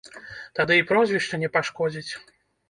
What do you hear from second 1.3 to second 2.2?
не пашкодзіць.